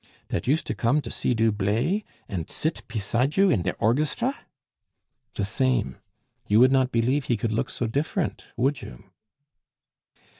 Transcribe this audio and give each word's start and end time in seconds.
"Dat 0.29 0.47
used 0.47 0.65
to 0.65 0.73
komm 0.73 0.99
to 1.01 1.11
see 1.11 1.35
du 1.35 1.51
blav 1.51 2.01
und 2.27 2.49
sit 2.49 2.81
peside 2.87 3.37
you 3.37 3.51
in 3.51 3.61
der 3.61 3.75
orghestra?" 3.79 4.33
"The 5.35 5.45
same. 5.45 5.97
You 6.47 6.59
would 6.59 6.71
not 6.71 6.91
believe 6.91 7.25
he 7.25 7.37
could 7.37 7.53
look 7.53 7.69
so 7.69 7.85
different, 7.85 8.45
would 8.57 8.81
you?" 8.81 9.03